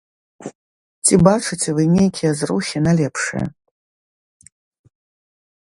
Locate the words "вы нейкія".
1.79-2.31